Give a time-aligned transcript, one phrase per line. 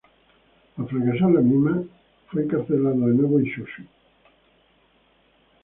[0.83, 1.83] Al fracasar la misma,
[2.29, 3.87] fue encarcelado de nuevo en Chōshū.